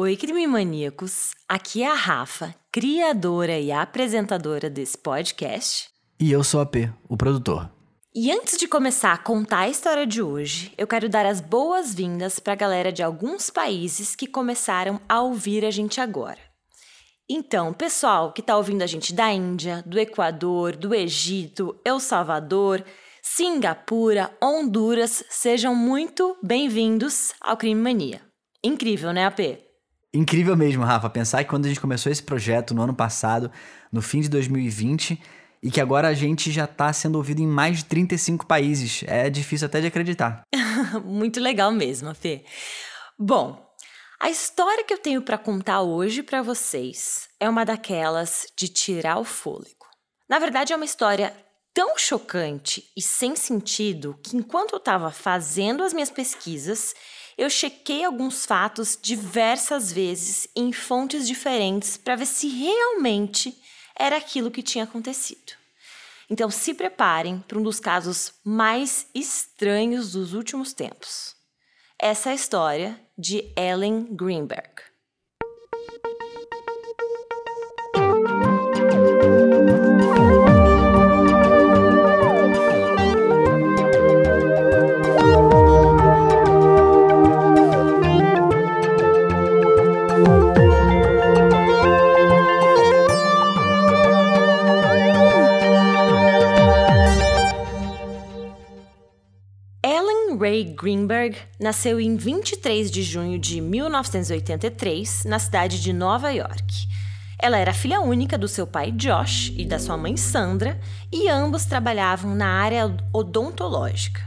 [0.00, 1.32] Oi, crime maníacos.
[1.48, 5.90] Aqui é a Rafa, criadora e apresentadora desse podcast.
[6.20, 7.68] E eu sou a P, o produtor.
[8.14, 12.38] E antes de começar a contar a história de hoje, eu quero dar as boas-vindas
[12.38, 16.38] para a galera de alguns países que começaram a ouvir a gente agora.
[17.28, 22.84] Então, pessoal que está ouvindo a gente da Índia, do Equador, do Egito, El Salvador,
[23.20, 28.22] Singapura, Honduras, sejam muito bem-vindos ao Crime Mania.
[28.62, 29.67] Incrível, né, AP?
[30.12, 33.50] Incrível mesmo, Rafa, pensar que quando a gente começou esse projeto no ano passado,
[33.92, 35.20] no fim de 2020,
[35.62, 39.04] e que agora a gente já está sendo ouvido em mais de 35 países.
[39.06, 40.42] É difícil até de acreditar.
[41.04, 42.44] Muito legal mesmo, Fê.
[43.18, 43.66] Bom,
[44.20, 49.18] a história que eu tenho para contar hoje para vocês é uma daquelas de tirar
[49.18, 49.86] o fôlego.
[50.28, 51.34] Na verdade, é uma história
[51.74, 56.94] tão chocante e sem sentido que enquanto eu estava fazendo as minhas pesquisas,
[57.38, 63.56] eu chequei alguns fatos diversas vezes em fontes diferentes para ver se realmente
[63.96, 65.52] era aquilo que tinha acontecido.
[66.28, 71.36] Então se preparem para um dos casos mais estranhos dos últimos tempos.
[71.96, 74.82] Essa é a história de Ellen Greenberg.
[100.80, 106.86] Greenberg nasceu em 23 de junho de 1983 na cidade de Nova York.
[107.36, 110.80] Ela era filha única do seu pai Josh e da sua mãe Sandra,
[111.12, 114.22] e ambos trabalhavam na área odontológica.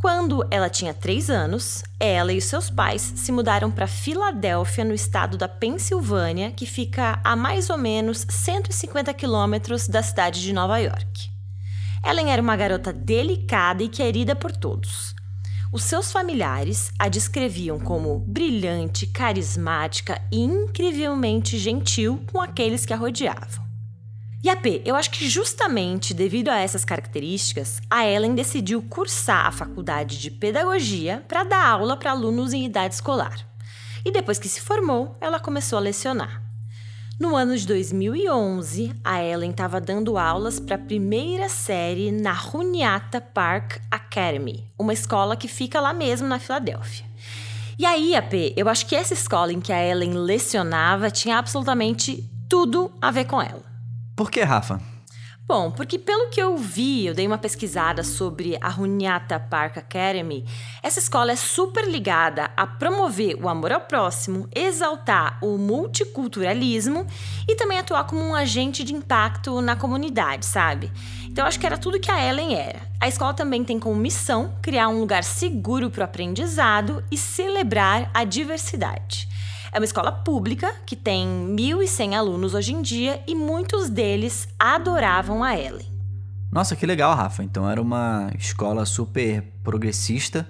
[0.00, 5.36] Quando ela tinha 3 anos, ela e seus pais se mudaram para Filadélfia, no estado
[5.36, 11.30] da Pensilvânia, que fica a mais ou menos 150 quilômetros da cidade de Nova York.
[12.04, 15.14] Ellen era uma garota delicada e querida por todos.
[15.74, 22.96] Os seus familiares a descreviam como brilhante, carismática e incrivelmente gentil com aqueles que a
[22.96, 23.64] rodeavam.
[24.40, 29.46] E a P, eu acho que justamente devido a essas características, a Ellen decidiu cursar
[29.46, 33.34] a faculdade de pedagogia para dar aula para alunos em idade escolar.
[34.04, 36.40] E depois que se formou, ela começou a lecionar.
[37.18, 43.20] No ano de 2011, a Ellen estava dando aulas para a primeira série na Runiata
[43.20, 47.06] Park Academy, uma escola que fica lá mesmo na Filadélfia.
[47.78, 52.28] E aí, AP, eu acho que essa escola em que a Ellen lecionava tinha absolutamente
[52.48, 53.62] tudo a ver com ela.
[54.16, 54.80] Por que, Rafa?
[55.46, 60.42] Bom, porque pelo que eu vi, eu dei uma pesquisada sobre a Runyata Park Academy.
[60.82, 67.06] Essa escola é super ligada a promover o amor ao próximo, exaltar o multiculturalismo
[67.46, 70.90] e também atuar como um agente de impacto na comunidade, sabe?
[71.26, 72.80] Então acho que era tudo que a Ellen era.
[72.98, 78.10] A escola também tem como missão criar um lugar seguro para o aprendizado e celebrar
[78.14, 79.28] a diversidade.
[79.74, 85.42] É uma escola pública que tem 1.100 alunos hoje em dia e muitos deles adoravam
[85.42, 85.92] a Ellen.
[86.48, 87.42] Nossa, que legal, Rafa.
[87.42, 90.48] Então era uma escola super progressista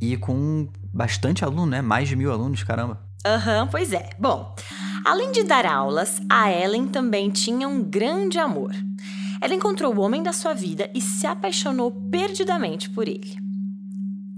[0.00, 1.80] e com bastante aluno, né?
[1.80, 3.00] Mais de mil alunos, caramba.
[3.24, 4.10] Aham, uhum, pois é.
[4.18, 4.52] Bom,
[5.04, 8.72] além de dar aulas, a Ellen também tinha um grande amor.
[9.40, 13.45] Ela encontrou o homem da sua vida e se apaixonou perdidamente por ele.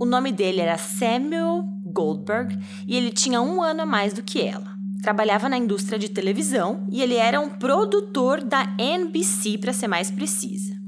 [0.01, 4.41] O nome dele era Samuel Goldberg e ele tinha um ano a mais do que
[4.41, 4.79] ela.
[5.03, 10.09] Trabalhava na indústria de televisão e ele era um produtor da NBC, para ser mais
[10.09, 10.79] precisa.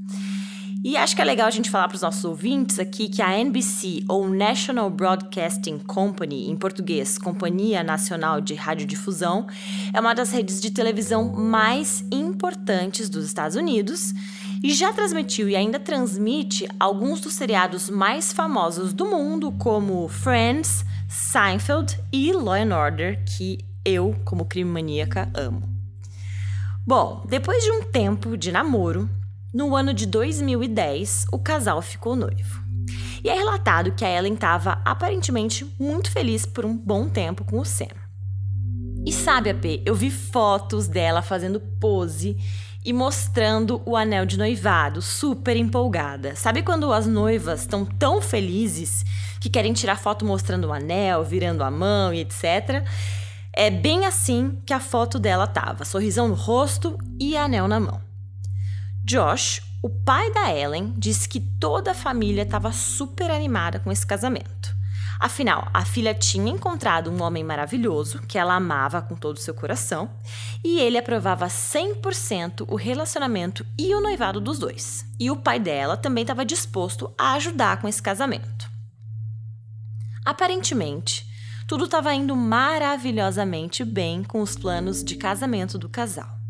[0.83, 3.37] E acho que é legal a gente falar para os nossos ouvintes aqui que a
[3.37, 9.45] NBC, ou National Broadcasting Company, em português, Companhia Nacional de Radiodifusão,
[9.93, 14.13] é uma das redes de televisão mais importantes dos Estados Unidos
[14.63, 20.85] e já transmitiu e ainda transmite alguns dos seriados mais famosos do mundo, como Friends,
[21.09, 25.67] Seinfeld e Law and Order, que eu, como crime maníaca, amo.
[26.85, 29.09] Bom, depois de um tempo de namoro,
[29.53, 32.61] no ano de 2010, o casal ficou noivo.
[33.23, 37.59] E é relatado que a Ellen estava aparentemente muito feliz por um bom tempo com
[37.59, 37.87] o Sam.
[39.05, 42.37] E sabe, AP, eu vi fotos dela fazendo pose
[42.83, 46.35] e mostrando o anel de noivado, super empolgada.
[46.35, 49.03] Sabe quando as noivas estão tão felizes
[49.39, 52.83] que querem tirar foto mostrando o anel, virando a mão e etc?
[53.53, 58.01] É bem assim que a foto dela tava, sorrisão no rosto e anel na mão.
[59.03, 64.05] Josh, o pai da Ellen, disse que toda a família estava super animada com esse
[64.05, 64.60] casamento.
[65.21, 69.53] Afinal, a filha tinha encontrado um homem maravilhoso que ela amava com todo o seu
[69.53, 70.09] coração
[70.63, 75.05] e ele aprovava 100% o relacionamento e o noivado dos dois.
[75.19, 78.67] E o pai dela também estava disposto a ajudar com esse casamento.
[80.25, 81.23] Aparentemente,
[81.67, 86.41] tudo estava indo maravilhosamente bem com os planos de casamento do casal.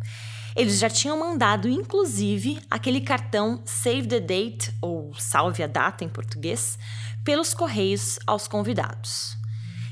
[0.56, 6.10] Eles já tinham mandado, inclusive, aquele cartão Save the Date, ou Salve a Data em
[6.10, 6.78] português,
[7.24, 9.38] pelos correios aos convidados.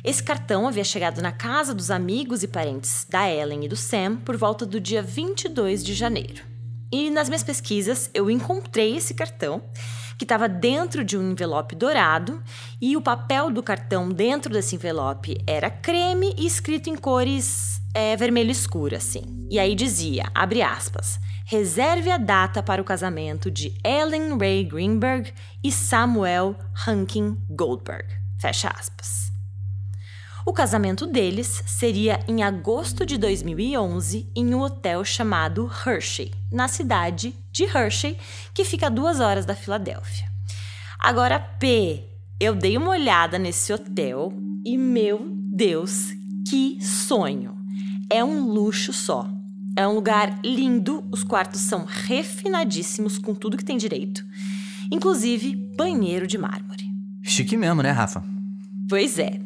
[0.04, 4.16] Esse cartão havia chegado na casa dos amigos e parentes da Ellen e do Sam
[4.18, 6.44] por volta do dia 22 de janeiro.
[6.92, 9.62] E nas minhas pesquisas eu encontrei esse cartão,
[10.18, 12.42] que estava dentro de um envelope dourado,
[12.82, 18.16] e o papel do cartão dentro desse envelope era creme e escrito em cores é,
[18.16, 19.48] vermelho escuro, assim.
[19.50, 25.34] E aí dizia, abre aspas, reserve a data para o casamento de Ellen Ray Greenberg
[25.64, 26.56] e Samuel
[26.88, 28.08] Hankin Goldberg.
[28.40, 29.32] Fecha aspas.
[30.46, 37.36] O casamento deles seria em agosto de 2011 em um hotel chamado Hershey, na cidade
[37.52, 38.16] de Hershey,
[38.54, 40.30] que fica a duas horas da Filadélfia.
[41.00, 42.08] Agora, P,
[42.40, 44.32] eu dei uma olhada nesse hotel
[44.64, 46.10] e, meu Deus,
[46.48, 47.58] que sonho!
[48.08, 49.39] É um luxo só.
[49.80, 54.26] É um lugar lindo, os quartos são refinadíssimos com tudo que tem direito,
[54.92, 56.84] inclusive banheiro de mármore.
[57.22, 58.22] Chique mesmo, né, Rafa?
[58.90, 59.40] Pois é.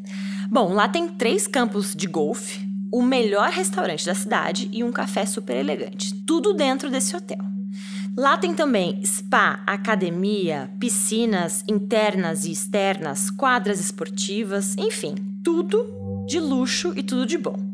[0.50, 5.24] Bom, lá tem três campos de golfe, o melhor restaurante da cidade e um café
[5.24, 6.15] super elegante.
[6.25, 7.45] Tudo dentro desse hotel.
[8.18, 15.13] Lá tem também spa, academia, piscinas internas e externas, quadras esportivas, enfim,
[15.44, 17.72] tudo de luxo e tudo de bom.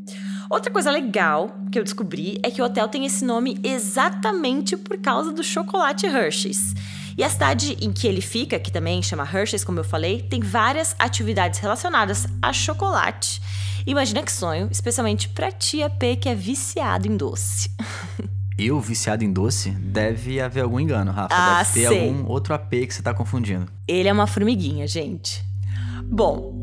[0.49, 4.97] Outra coisa legal que eu descobri é que o hotel tem esse nome exatamente por
[4.97, 6.73] causa do chocolate Hershey's.
[7.15, 10.39] E a cidade em que ele fica, que também chama Hershey's, como eu falei, tem
[10.39, 13.39] várias atividades relacionadas a chocolate.
[13.85, 17.69] Imagina que sonho, especialmente pra tia P, que é viciado em doce.
[18.57, 19.69] Eu, viciado em doce?
[19.69, 21.33] Deve haver algum engano, Rafa.
[21.33, 22.09] Ah, Deve ter sei.
[22.09, 23.71] algum outro AP que você tá confundindo.
[23.87, 25.41] Ele é uma formiguinha, gente.
[26.03, 26.61] Bom,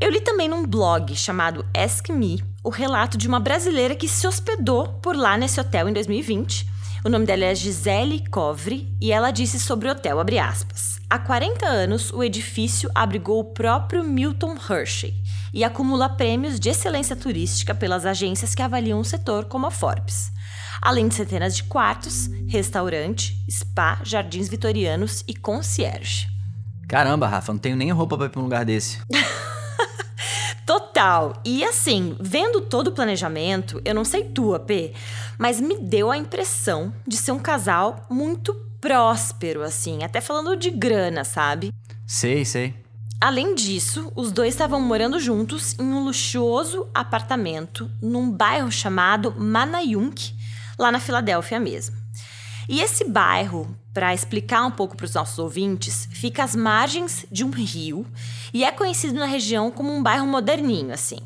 [0.00, 4.26] eu li também num blog chamado Ask Me o relato de uma brasileira que se
[4.26, 6.68] hospedou por lá nesse hotel em 2020.
[7.02, 11.00] O nome dela é Gisele Covre e ela disse sobre o hotel, abre aspas.
[11.08, 15.14] Há 40 anos, o edifício abrigou o próprio Milton Hershey
[15.54, 20.30] e acumula prêmios de excelência turística pelas agências que avaliam o setor, como a Forbes.
[20.82, 26.26] Além de centenas de quartos, restaurante, spa, jardins vitorianos e concierge.
[26.86, 28.98] Caramba, Rafa, não tenho nem roupa pra ir pra um lugar desse.
[30.68, 31.40] Total.
[31.46, 34.94] E assim, vendo todo o planejamento, eu não sei tu, AP,
[35.38, 40.70] mas me deu a impressão de ser um casal muito próspero, assim, até falando de
[40.70, 41.72] grana, sabe?
[42.06, 42.74] Sei, sei.
[43.18, 50.34] Além disso, os dois estavam morando juntos em um luxuoso apartamento num bairro chamado Manayunk,
[50.78, 51.96] lá na Filadélfia mesmo.
[52.68, 57.42] E esse bairro, para explicar um pouco para os nossos ouvintes, fica às margens de
[57.42, 58.06] um rio
[58.54, 61.18] e é conhecido na região como um bairro moderninho, assim.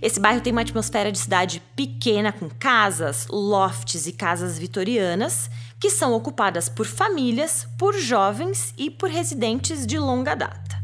[0.00, 5.90] Esse bairro tem uma atmosfera de cidade pequena com casas, lofts e casas vitorianas que
[5.90, 10.80] são ocupadas por famílias, por jovens e por residentes de longa data.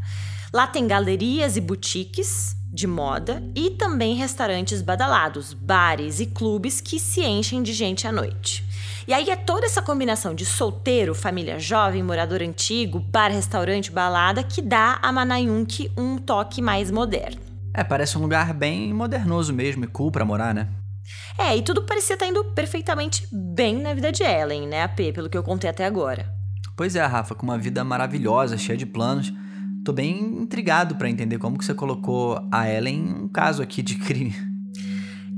[0.52, 6.98] Lá tem galerias e boutiques de moda e também restaurantes badalados, bares e clubes que
[6.98, 8.67] se enchem de gente à noite.
[9.08, 14.42] E aí é toda essa combinação de solteiro, família jovem, morador antigo, bar, restaurante, balada
[14.42, 17.40] que dá a Manayunk um toque mais moderno.
[17.72, 20.68] É, parece um lugar bem modernoso mesmo e cool pra morar, né?
[21.38, 25.30] É, e tudo parecia estar indo perfeitamente bem na vida de Ellen, né, AP, pelo
[25.30, 26.30] que eu contei até agora.
[26.76, 29.32] Pois é, Rafa, com uma vida maravilhosa, cheia de planos.
[29.86, 33.80] Tô bem intrigado pra entender como que você colocou a Ellen em um caso aqui
[33.80, 34.47] de crime.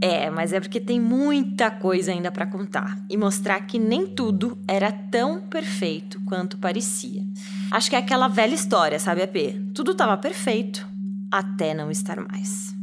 [0.00, 4.56] É, mas é porque tem muita coisa ainda pra contar e mostrar que nem tudo
[4.66, 7.22] era tão perfeito quanto parecia.
[7.70, 9.72] Acho que é aquela velha história, sabe, AP?
[9.74, 10.88] Tudo tava perfeito
[11.30, 12.74] até não estar mais.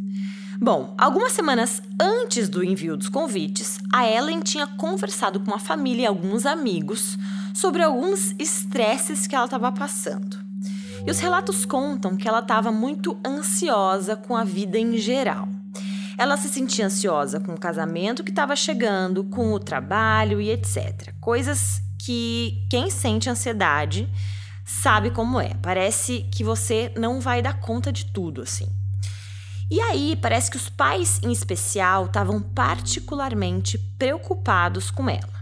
[0.59, 6.03] Bom, algumas semanas antes do envio dos convites, a Ellen tinha conversado com a família
[6.03, 7.17] e alguns amigos
[7.53, 10.37] sobre alguns estresses que ela estava passando.
[11.05, 15.47] E os relatos contam que ela estava muito ansiosa com a vida em geral.
[16.17, 21.13] Ela se sentia ansiosa com o casamento que estava chegando, com o trabalho e etc.
[21.21, 24.09] Coisas que quem sente ansiedade
[24.65, 25.53] sabe como é.
[25.61, 28.67] Parece que você não vai dar conta de tudo assim.
[29.69, 35.37] E aí, parece que os pais em especial estavam particularmente preocupados com ela.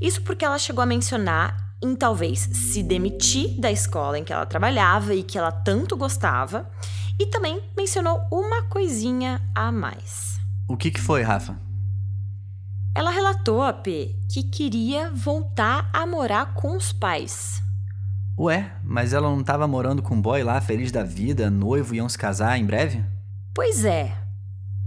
[0.00, 4.46] Isso porque ela chegou a mencionar em talvez se demitir da escola em que ela
[4.46, 6.70] trabalhava e que ela tanto gostava,
[7.18, 10.40] E também mencionou uma coisinha a mais.
[10.68, 11.58] O que, que foi, Rafa?
[12.94, 17.62] Ela relatou a P que queria voltar a morar com os pais.
[18.38, 22.08] Ué, mas ela não estava morando com o boy lá, feliz da vida, noivo, iam
[22.08, 23.04] se casar em breve?
[23.54, 24.16] Pois é.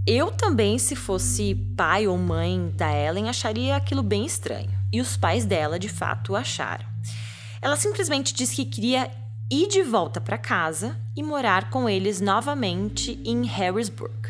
[0.06, 4.70] Eu também, se fosse pai ou mãe da Ellen, acharia aquilo bem estranho.
[4.92, 6.86] E os pais dela, de fato, acharam.
[7.60, 9.10] Ela simplesmente disse que queria
[9.50, 14.28] ir de volta para casa e morar com eles novamente em Harrisburg.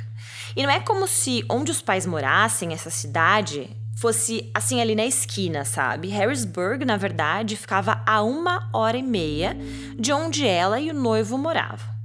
[0.56, 5.04] E não é como se onde os pais morassem, essa cidade, fosse assim ali na
[5.04, 6.08] esquina, sabe?
[6.08, 9.56] Harrisburg, na verdade, ficava a uma hora e meia
[9.98, 11.98] de onde ela e o noivo moravam.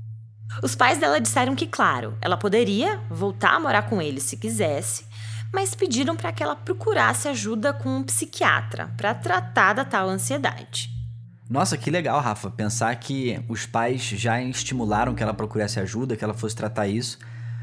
[0.61, 5.05] Os pais dela disseram que, claro, ela poderia voltar a morar com eles se quisesse,
[5.51, 10.92] mas pediram para que ela procurasse ajuda com um psiquiatra para tratar da tal ansiedade.
[11.53, 16.23] Nossa, que legal, Rafa, pensar que os pais já estimularam que ela procurasse ajuda, que
[16.23, 17.19] ela fosse tratar isso,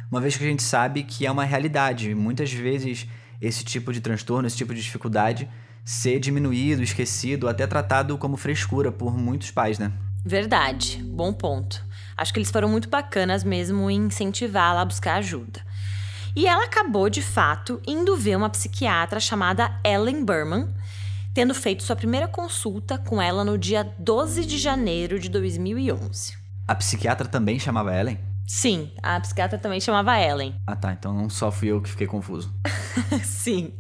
[0.09, 2.15] uma vez que a gente sabe que é uma realidade.
[2.15, 3.09] Muitas vezes
[3.41, 5.51] esse tipo de transtorno, esse tipo de dificuldade
[5.85, 9.91] ser diminuído, esquecido, até tratado como frescura por muitos pais, né?
[10.25, 11.85] Verdade, bom ponto.
[12.17, 15.61] Acho que eles foram muito bacanas mesmo em incentivá-la a buscar ajuda.
[16.37, 20.69] E ela acabou, de fato, indo ver uma psiquiatra chamada Ellen Berman,
[21.33, 26.35] tendo feito sua primeira consulta com ela no dia 12 de janeiro de 2011.
[26.67, 28.19] A psiquiatra também chamava Ellen?
[28.47, 30.55] Sim, a psiquiatra também chamava Ellen.
[30.67, 32.53] Ah tá, então não só fui eu que fiquei confuso.
[33.23, 33.73] Sim.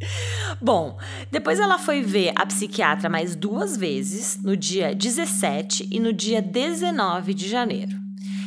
[0.61, 0.97] Bom,
[1.31, 6.41] depois ela foi ver a psiquiatra mais duas vezes, no dia 17 e no dia
[6.41, 7.99] 19 de janeiro.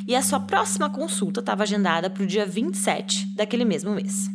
[0.07, 4.29] E a sua próxima consulta estava agendada para o dia 27 daquele mesmo mês.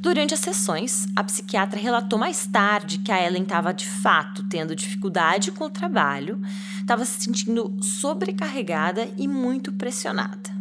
[0.00, 4.74] Durante as sessões, a psiquiatra relatou mais tarde que a Ellen estava de fato tendo
[4.74, 6.40] dificuldade com o trabalho,
[6.80, 10.58] estava se sentindo sobrecarregada e muito pressionada.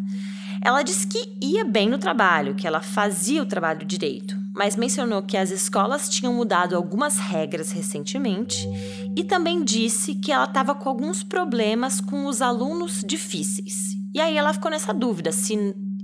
[0.61, 5.23] Ela disse que ia bem no trabalho, que ela fazia o trabalho direito, mas mencionou
[5.23, 8.67] que as escolas tinham mudado algumas regras recentemente
[9.15, 13.95] e também disse que ela estava com alguns problemas com os alunos difíceis.
[14.13, 15.55] E aí ela ficou nessa dúvida se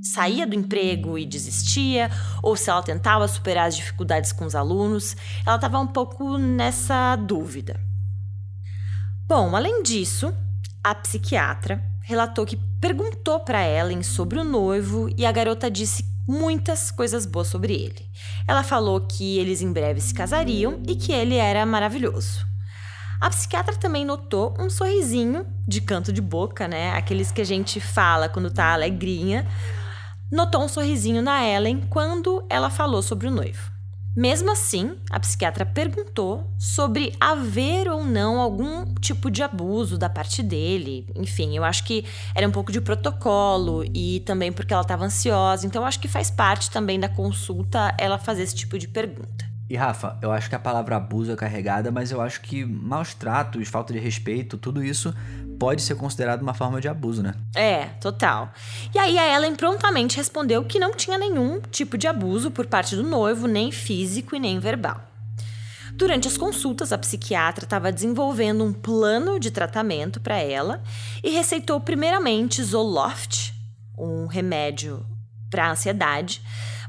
[0.05, 2.09] saía do emprego e desistia,
[2.41, 5.15] ou se ela tentava superar as dificuldades com os alunos.
[5.45, 7.79] Ela estava um pouco nessa dúvida.
[9.27, 10.33] Bom, além disso,
[10.83, 16.91] a psiquiatra relatou que perguntou para Ellen sobre o noivo e a garota disse muitas
[16.91, 18.09] coisas boas sobre ele.
[18.47, 22.45] Ela falou que eles em breve se casariam e que ele era maravilhoso.
[23.19, 26.91] A psiquiatra também notou um sorrisinho de canto de boca, né?
[26.91, 29.47] Aqueles que a gente fala quando tá alegrinha.
[30.31, 33.71] Notou um sorrisinho na Ellen quando ela falou sobre o noivo.
[34.15, 40.41] Mesmo assim, a psiquiatra perguntou sobre haver ou não algum tipo de abuso da parte
[40.41, 41.05] dele.
[41.13, 45.67] Enfim, eu acho que era um pouco de protocolo e também porque ela estava ansiosa.
[45.67, 49.54] Então, acho que faz parte também da consulta ela fazer esse tipo de pergunta.
[49.67, 53.15] E Rafa, eu acho que a palavra abuso é carregada, mas eu acho que maus
[53.15, 55.13] tratos, falta de respeito, tudo isso
[55.59, 57.33] pode ser considerado uma forma de abuso, né?
[57.55, 58.51] É, total.
[58.93, 62.95] E aí a Ellen prontamente respondeu que não tinha nenhum tipo de abuso por parte
[62.95, 65.01] do noivo, nem físico e nem verbal.
[65.93, 70.83] Durante as consultas, a psiquiatra estava desenvolvendo um plano de tratamento para ela
[71.23, 73.53] e receitou primeiramente Zoloft,
[73.97, 75.05] um remédio
[75.49, 76.41] para ansiedade,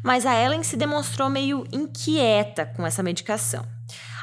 [0.07, 3.67] mas a Ellen se demonstrou meio inquieta com essa medicação.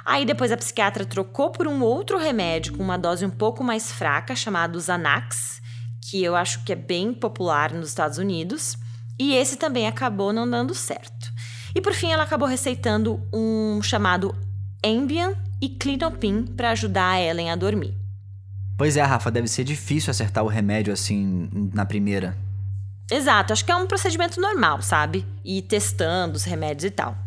[0.05, 3.91] Aí depois a psiquiatra trocou por um outro remédio com uma dose um pouco mais
[3.91, 5.61] fraca, chamado Xanax,
[6.01, 8.77] que eu acho que é bem popular nos Estados Unidos,
[9.19, 11.33] e esse também acabou não dando certo.
[11.75, 14.33] E por fim ela acabou receitando um chamado
[14.81, 17.93] Ambien e Clinopin para ajudar a Ellen a dormir.
[18.77, 22.37] Pois é, Rafa, deve ser difícil acertar o remédio assim na primeira.
[23.11, 25.25] Exato, acho que é um procedimento normal, sabe?
[25.43, 27.17] Ir testando os remédios e tal.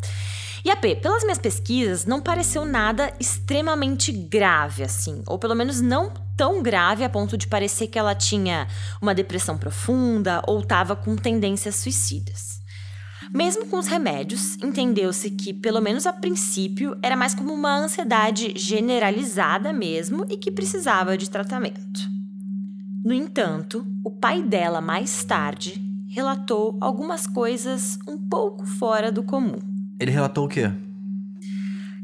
[0.65, 5.79] E a P, pelas minhas pesquisas, não pareceu nada extremamente grave assim, ou pelo menos
[5.79, 8.67] não tão grave a ponto de parecer que ela tinha
[9.01, 12.61] uma depressão profunda ou estava com tendências suicidas.
[13.33, 18.53] Mesmo com os remédios, entendeu-se que, pelo menos a princípio, era mais como uma ansiedade
[18.55, 22.17] generalizada mesmo e que precisava de tratamento.
[23.07, 29.59] No entanto, o pai dela, mais tarde, relatou algumas coisas um pouco fora do comum.
[29.97, 30.69] Ele relatou o quê?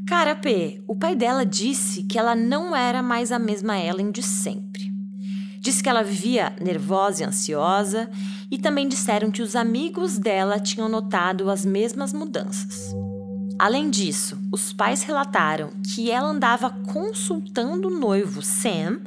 [0.06, 4.22] Cara, P, o pai dela disse que ela não era mais a mesma Ellen de
[4.22, 4.90] sempre.
[5.60, 8.10] Disse que ela vivia nervosa e ansiosa,
[8.50, 12.94] e também disseram que os amigos dela tinham notado as mesmas mudanças.
[13.58, 19.02] Além disso, os pais relataram que ela andava consultando o noivo Sam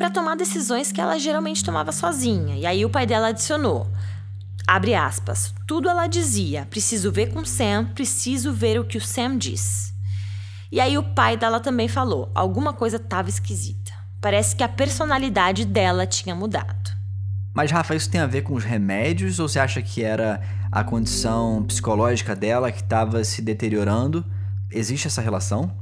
[0.00, 2.56] para tomar decisões que ela geralmente tomava sozinha.
[2.56, 3.86] E aí o pai dela adicionou:
[4.66, 9.36] abre aspas, tudo ela dizia, preciso ver com Sam, preciso ver o que o Sam
[9.36, 9.92] diz.
[10.72, 13.92] E aí o pai dela também falou: alguma coisa estava esquisita.
[14.22, 16.90] Parece que a personalidade dela tinha mudado.
[17.52, 20.40] Mas, Rafa, isso tem a ver com os remédios ou você acha que era
[20.72, 24.24] a condição psicológica dela que estava se deteriorando?
[24.70, 25.76] Existe essa relação?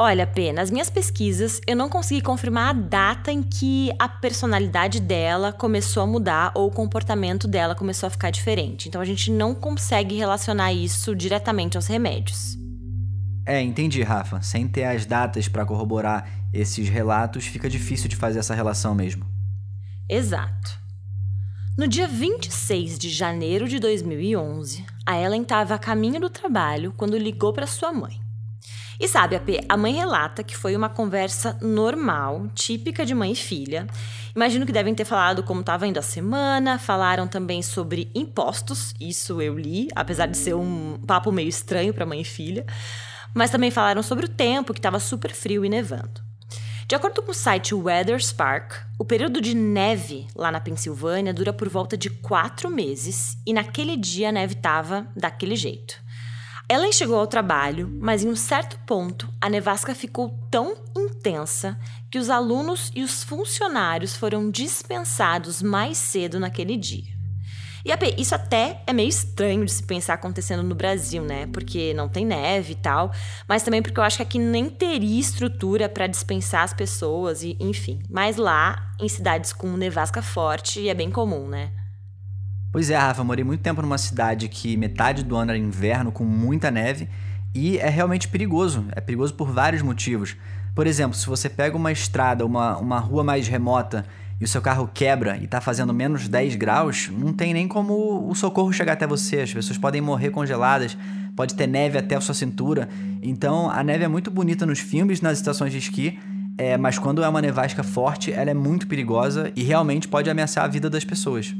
[0.00, 5.00] Olha, P, nas minhas pesquisas eu não consegui confirmar a data em que a personalidade
[5.00, 8.88] dela começou a mudar ou o comportamento dela começou a ficar diferente.
[8.88, 12.56] Então a gente não consegue relacionar isso diretamente aos remédios.
[13.44, 14.40] É, entendi, Rafa.
[14.40, 19.26] Sem ter as datas para corroborar esses relatos, fica difícil de fazer essa relação mesmo.
[20.08, 20.78] Exato.
[21.76, 27.18] No dia 26 de janeiro de 2011, a Ellen estava a caminho do trabalho quando
[27.18, 28.27] ligou para sua mãe.
[29.00, 33.30] E sabe, a, P, a mãe relata que foi uma conversa normal, típica de mãe
[33.30, 33.86] e filha.
[34.34, 39.40] Imagino que devem ter falado como estava indo a semana, falaram também sobre impostos, isso
[39.40, 42.66] eu li, apesar de ser um papo meio estranho para mãe e filha.
[43.32, 46.20] Mas também falaram sobre o tempo, que estava super frio e nevando.
[46.88, 51.52] De acordo com o site Weather Spark, o período de neve lá na Pensilvânia dura
[51.52, 56.02] por volta de quatro meses e naquele dia a neve estava daquele jeito.
[56.70, 61.78] Ellen chegou ao trabalho, mas em um certo ponto a nevasca ficou tão intensa
[62.10, 67.16] que os alunos e os funcionários foram dispensados mais cedo naquele dia.
[67.86, 71.46] E isso até é meio estranho de se pensar acontecendo no Brasil, né?
[71.46, 73.10] Porque não tem neve e tal,
[73.48, 77.56] mas também porque eu acho que aqui nem teria estrutura para dispensar as pessoas e,
[77.58, 78.02] enfim.
[78.10, 81.72] Mas lá, em cidades com nevasca forte, é bem comum, né?
[82.70, 86.24] Pois é, Rafa, morei muito tempo numa cidade que metade do ano era inverno com
[86.24, 87.08] muita neve
[87.54, 88.84] e é realmente perigoso.
[88.92, 90.36] É perigoso por vários motivos.
[90.74, 94.04] Por exemplo, se você pega uma estrada, uma, uma rua mais remota
[94.38, 98.28] e o seu carro quebra e está fazendo menos 10 graus, não tem nem como
[98.28, 99.40] o socorro chegar até você.
[99.40, 100.96] As pessoas podem morrer congeladas,
[101.34, 102.86] pode ter neve até a sua cintura.
[103.22, 106.18] Então a neve é muito bonita nos filmes, nas estações de esqui,
[106.58, 110.64] é, mas quando é uma nevasca forte, ela é muito perigosa e realmente pode ameaçar
[110.64, 111.54] a vida das pessoas.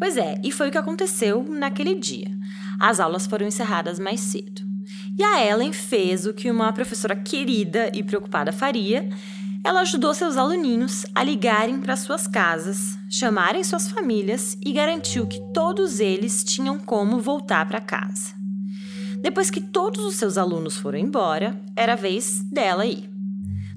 [0.00, 2.28] Pois é, e foi o que aconteceu naquele dia.
[2.80, 4.62] As aulas foram encerradas mais cedo.
[5.16, 9.08] E a Ellen fez o que uma professora querida e preocupada faria
[9.62, 15.38] ela ajudou seus aluninhos a ligarem para suas casas, chamarem suas famílias e garantiu que
[15.52, 18.32] todos eles tinham como voltar para casa.
[19.20, 23.10] Depois que todos os seus alunos foram embora, era a vez dela ir.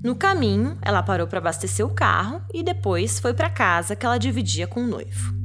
[0.01, 4.17] No caminho, ela parou para abastecer o carro e depois foi para casa que ela
[4.17, 5.42] dividia com o noivo.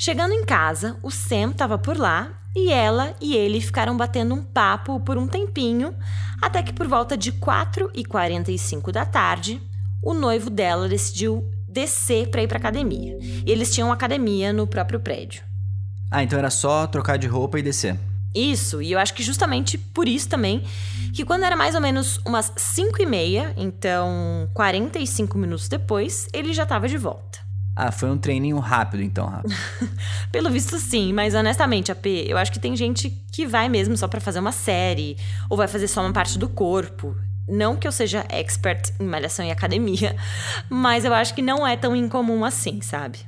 [0.00, 4.44] Chegando em casa, o Sam estava por lá e ela e ele ficaram batendo um
[4.44, 5.92] papo por um tempinho,
[6.40, 9.60] até que por volta de 4h45 da tarde,
[10.00, 13.18] o noivo dela decidiu descer para ir para academia.
[13.20, 15.42] E eles tinham academia no próprio prédio.
[16.12, 17.98] Ah, então era só trocar de roupa e descer.
[18.32, 20.62] Isso, e eu acho que justamente por isso também,
[21.12, 26.52] que quando era mais ou menos umas 5 e meia, então 45 minutos depois, ele
[26.52, 27.47] já estava de volta.
[27.80, 29.46] Ah, foi um treininho rápido então, Rafa.
[30.32, 34.08] Pelo visto sim, mas honestamente, AP, eu acho que tem gente que vai mesmo só
[34.08, 35.16] para fazer uma série
[35.48, 37.14] ou vai fazer só uma parte do corpo.
[37.46, 40.16] Não que eu seja expert em malhação e academia,
[40.68, 43.20] mas eu acho que não é tão incomum assim, sabe?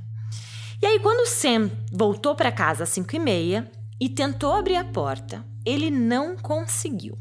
[0.82, 4.74] E aí, quando o Sam voltou para casa às 5 e meia e tentou abrir
[4.74, 7.16] a porta, ele não conseguiu.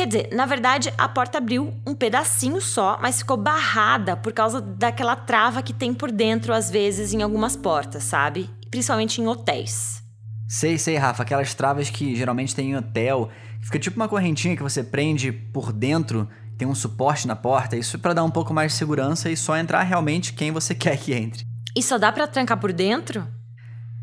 [0.00, 4.58] Quer dizer, na verdade, a porta abriu um pedacinho só, mas ficou barrada por causa
[4.58, 8.48] daquela trava que tem por dentro, às vezes, em algumas portas, sabe?
[8.70, 10.02] Principalmente em hotéis.
[10.48, 13.28] Sei, sei, Rafa, aquelas travas que geralmente tem em hotel,
[13.60, 17.98] fica tipo uma correntinha que você prende por dentro, tem um suporte na porta, isso
[17.98, 20.96] é para dar um pouco mais de segurança e só entrar realmente quem você quer
[20.96, 21.44] que entre.
[21.76, 23.28] E só dá para trancar por dentro?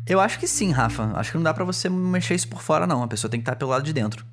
[0.06, 1.10] Eu acho que sim, Rafa.
[1.16, 3.42] Acho que não dá para você mexer isso por fora não, a pessoa tem que
[3.42, 4.24] estar pelo lado de dentro.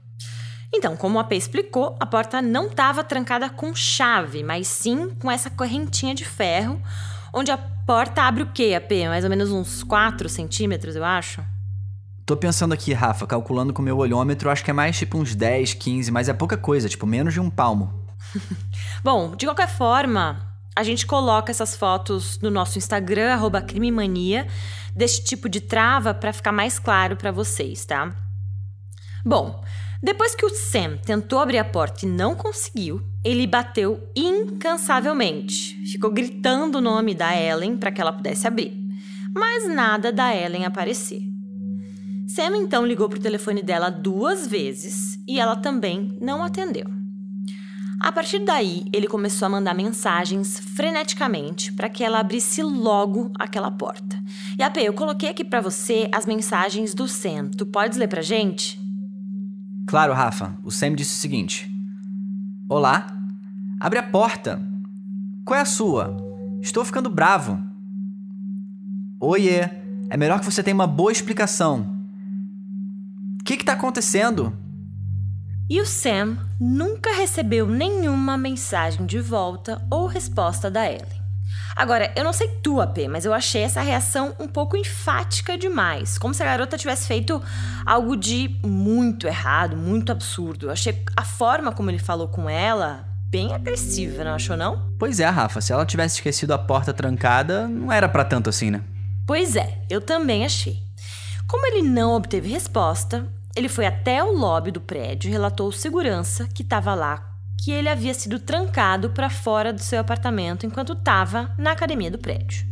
[0.74, 5.32] Então, como a P explicou, a porta não estava trancada com chave, mas sim com
[5.32, 6.82] essa correntinha de ferro,
[7.34, 8.92] onde a porta abre o quê, AP?
[9.08, 11.44] Mais ou menos uns 4 centímetros, eu acho?
[12.26, 15.36] Tô pensando aqui, Rafa, calculando com o meu olhômetro, acho que é mais tipo uns
[15.36, 18.04] 10, 15, mas é pouca coisa, tipo menos de um palmo.
[19.04, 24.48] Bom, de qualquer forma, a gente coloca essas fotos no nosso Instagram, arroba crimemania,
[24.96, 28.12] deste tipo de trava para ficar mais claro para vocês, tá?
[29.24, 29.64] Bom,
[30.06, 35.76] depois que o Sam tentou abrir a porta e não conseguiu, ele bateu incansavelmente.
[35.92, 38.72] Ficou gritando o nome da Ellen para que ela pudesse abrir,
[39.34, 41.24] mas nada da Ellen aparecer.
[42.28, 46.86] Sam então ligou para o telefone dela duas vezes e ela também não atendeu.
[48.00, 53.72] A partir daí, ele começou a mandar mensagens freneticamente para que ela abrisse logo aquela
[53.72, 54.22] porta.
[54.60, 57.50] E AP, eu coloquei aqui para você as mensagens do Sam.
[57.50, 58.85] Tu podes ler pra gente?
[59.86, 60.58] Claro, Rafa.
[60.64, 61.72] O Sam disse o seguinte:
[62.68, 63.08] Olá,
[63.80, 64.62] abre a porta.
[65.46, 66.18] Qual é a sua?
[66.62, 67.62] Estou ficando bravo.
[69.20, 69.70] Oiê,
[70.10, 71.96] é melhor que você tenha uma boa explicação.
[73.40, 74.58] O que está acontecendo?
[75.70, 81.25] E o Sam nunca recebeu nenhuma mensagem de volta ou resposta da Ellen.
[81.76, 86.18] Agora, eu não sei tu, AP, mas eu achei essa reação um pouco enfática demais.
[86.18, 87.42] Como se a garota tivesse feito
[87.86, 90.68] algo de muito errado, muito absurdo.
[90.68, 94.94] Eu achei a forma como ele falou com ela bem agressiva, não achou não?
[94.98, 95.60] Pois é, Rafa.
[95.60, 98.82] Se ela tivesse esquecido a porta trancada, não era para tanto assim, né?
[99.28, 100.78] Pois é, eu também achei.
[101.46, 105.72] Como ele não obteve resposta, ele foi até o lobby do prédio e relatou ao
[105.74, 110.94] segurança que estava lá que ele havia sido trancado para fora do seu apartamento enquanto
[110.94, 112.66] estava na academia do prédio.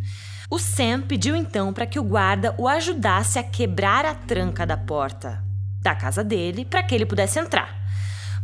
[0.49, 4.77] O Sam pediu então para que o guarda o ajudasse a quebrar a tranca da
[4.77, 5.43] porta
[5.81, 7.83] da casa dele para que ele pudesse entrar.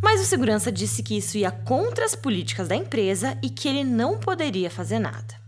[0.02, 3.84] Mas o segurança disse que isso ia contra as políticas da empresa e que ele
[3.84, 5.40] não poderia fazer nada.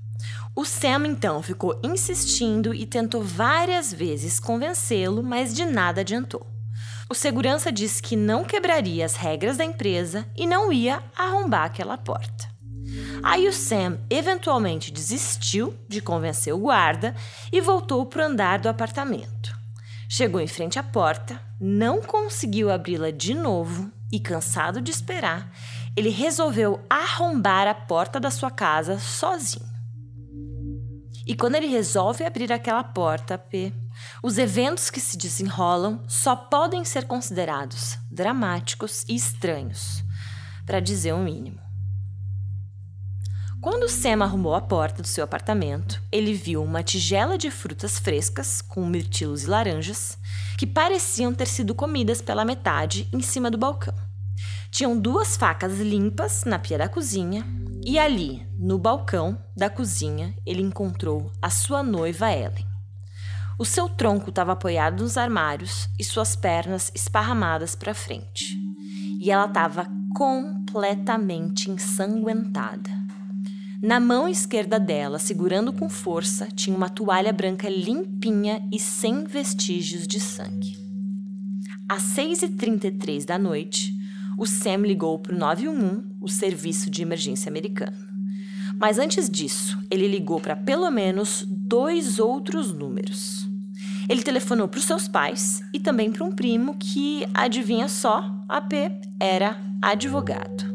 [0.56, 6.46] O Sam então ficou insistindo e tentou várias vezes convencê-lo, mas de nada adiantou.
[7.12, 11.98] O segurança disse que não quebraria as regras da empresa e não ia arrombar aquela
[11.98, 12.50] porta.
[13.22, 17.14] Aí o Sam eventualmente desistiu de convencer o guarda
[17.52, 19.54] e voltou para o andar do apartamento.
[20.08, 25.52] Chegou em frente à porta, não conseguiu abri-la de novo e, cansado de esperar,
[25.98, 29.70] ele resolveu arrombar a porta da sua casa sozinho.
[31.28, 33.74] E quando ele resolve abrir aquela porta, P,
[34.24, 40.04] os eventos que se desenrolam só podem ser considerados dramáticos e estranhos,
[40.66, 41.60] para dizer o um mínimo.
[43.62, 48.60] Quando Sam arrumou a porta do seu apartamento, ele viu uma tigela de frutas frescas,
[48.60, 50.18] com mirtilos e laranjas,
[50.58, 53.94] que pareciam ter sido comidas pela metade em cima do balcão.
[54.72, 57.46] Tinham duas facas limpas na pia da cozinha
[57.86, 62.71] e ali, no balcão da cozinha, ele encontrou a sua noiva Ellen.
[63.62, 68.58] O seu tronco estava apoiado nos armários e suas pernas esparramadas para frente.
[69.20, 72.90] E ela estava completamente ensanguentada.
[73.80, 80.08] Na mão esquerda dela, segurando com força, tinha uma toalha branca limpinha e sem vestígios
[80.08, 80.76] de sangue.
[81.88, 83.94] Às 6h33 da noite,
[84.40, 88.10] o Sam ligou para o 911, o serviço de emergência americano.
[88.80, 93.51] Mas antes disso, ele ligou para pelo menos dois outros números.
[94.10, 98.74] Ele telefonou para os seus pais e também para um primo que, adivinha só, AP
[99.20, 100.72] era advogado.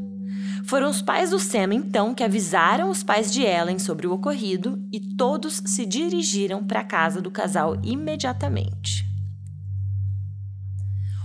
[0.64, 4.84] Foram os pais do Sam, então, que avisaram os pais de Ellen sobre o ocorrido
[4.92, 9.06] e todos se dirigiram para a casa do casal imediatamente.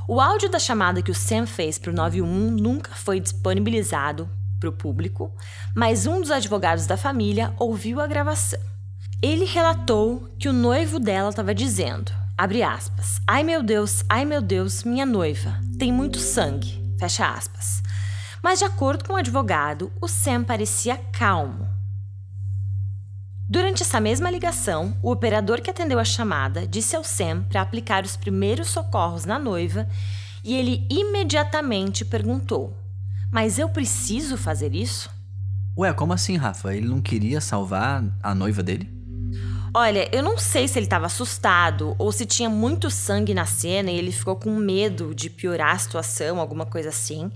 [0.07, 4.69] O áudio da chamada que o Sam fez para o 91 nunca foi disponibilizado para
[4.69, 5.35] o público,
[5.75, 8.59] mas um dos advogados da família ouviu a gravação.
[9.21, 14.41] Ele relatou que o noivo dela estava dizendo, abre aspas, ai meu Deus, ai meu
[14.41, 17.83] Deus, minha noiva, tem muito sangue, fecha aspas.
[18.41, 21.69] Mas de acordo com o advogado, o Sam parecia calmo,
[23.51, 28.05] Durante essa mesma ligação, o operador que atendeu a chamada disse ao Sam para aplicar
[28.05, 29.89] os primeiros socorros na noiva
[30.41, 32.73] e ele imediatamente perguntou:
[33.29, 35.09] Mas eu preciso fazer isso?
[35.77, 36.73] Ué, como assim, Rafa?
[36.73, 39.00] Ele não queria salvar a noiva dele?
[39.73, 43.89] Olha, eu não sei se ele estava assustado ou se tinha muito sangue na cena
[43.89, 47.31] e ele ficou com medo de piorar a situação, alguma coisa assim.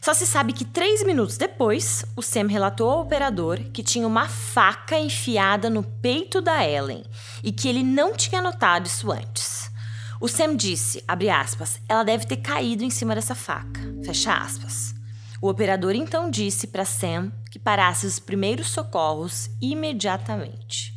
[0.00, 4.26] Só se sabe que três minutos depois, o Sam relatou ao operador que tinha uma
[4.26, 7.04] faca enfiada no peito da Ellen
[7.42, 9.70] e que ele não tinha notado isso antes.
[10.18, 14.94] O Sam disse, aspas, ela deve ter caído em cima dessa faca, fecha aspas.
[15.38, 20.93] O operador então disse para Sam que parasse os primeiros socorros imediatamente.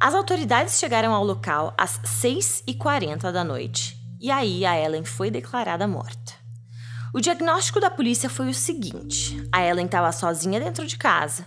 [0.00, 5.86] As autoridades chegaram ao local às 6h40 da noite e aí a Ellen foi declarada
[5.86, 6.34] morta.
[7.12, 11.46] O diagnóstico da polícia foi o seguinte: a Ellen estava sozinha dentro de casa,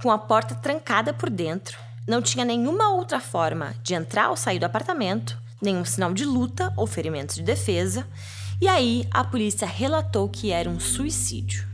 [0.00, 4.58] com a porta trancada por dentro, não tinha nenhuma outra forma de entrar ou sair
[4.58, 8.06] do apartamento, nenhum sinal de luta ou ferimentos de defesa,
[8.60, 11.66] e aí a polícia relatou que era um suicídio.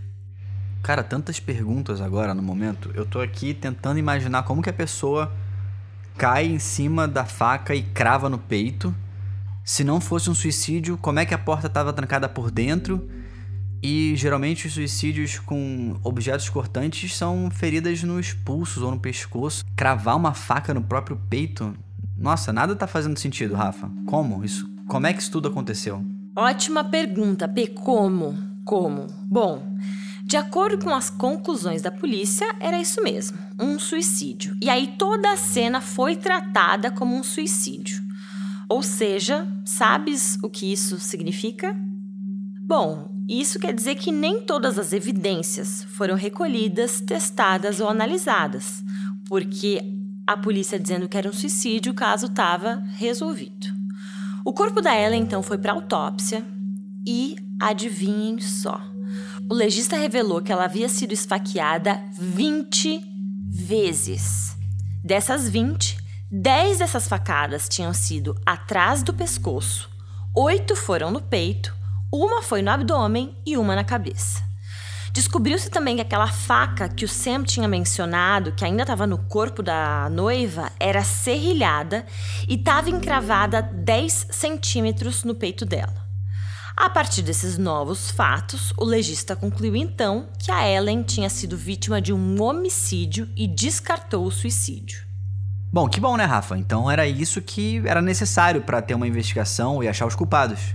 [0.82, 2.90] Cara, tantas perguntas agora no momento.
[2.94, 5.32] Eu tô aqui tentando imaginar como que a pessoa
[6.16, 8.94] cai em cima da faca e crava no peito.
[9.64, 13.08] Se não fosse um suicídio, como é que a porta estava trancada por dentro?
[13.82, 19.64] E geralmente os suicídios com objetos cortantes são feridas nos pulsos ou no pescoço.
[19.76, 21.74] Cravar uma faca no próprio peito?
[22.16, 23.90] Nossa, nada tá fazendo sentido, Rafa.
[24.06, 24.68] Como isso?
[24.88, 26.04] Como é que isso tudo aconteceu?
[26.36, 27.68] Ótima pergunta, P.
[27.68, 28.36] Como?
[28.64, 29.06] Como?
[29.28, 29.76] Bom,
[30.26, 34.56] de acordo com as conclusões da polícia, era isso mesmo, um suicídio.
[34.60, 38.02] E aí toda a cena foi tratada como um suicídio.
[38.68, 41.76] Ou seja, sabes o que isso significa?
[42.62, 48.82] Bom, isso quer dizer que nem todas as evidências foram recolhidas, testadas ou analisadas,
[49.28, 49.82] porque
[50.26, 53.66] a polícia dizendo que era um suicídio, o caso estava resolvido.
[54.42, 56.42] O corpo da Ellen então foi para autópsia
[57.06, 58.93] e adivinhem só.
[59.50, 63.00] O legista revelou que ela havia sido esfaqueada 20
[63.50, 64.56] vezes.
[65.02, 65.98] Dessas 20,
[66.30, 69.90] 10 dessas facadas tinham sido atrás do pescoço,
[70.34, 71.74] 8 foram no peito
[72.16, 74.42] uma foi no abdômen e uma na cabeça.
[75.12, 79.62] Descobriu-se também que aquela faca que o Sam tinha mencionado, que ainda estava no corpo
[79.62, 82.06] da noiva, era serrilhada
[82.48, 86.03] e estava encravada 10 centímetros no peito dela.
[86.76, 92.02] A partir desses novos fatos, o legista concluiu então que a Ellen tinha sido vítima
[92.02, 95.06] de um homicídio e descartou o suicídio.
[95.72, 96.58] Bom, que bom, né, Rafa?
[96.58, 100.74] Então era isso que era necessário para ter uma investigação e achar os culpados.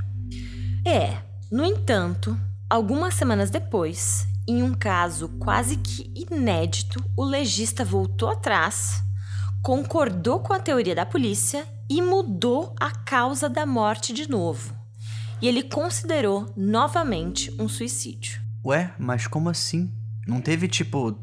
[0.85, 1.17] É,
[1.51, 9.03] no entanto, algumas semanas depois, em um caso quase que inédito, o legista voltou atrás,
[9.61, 14.78] concordou com a teoria da polícia e mudou a causa da morte de novo.
[15.41, 18.41] E ele considerou novamente um suicídio.
[18.65, 19.91] Ué, mas como assim?
[20.27, 21.17] Não teve tipo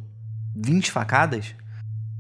[0.55, 1.55] 20 facadas?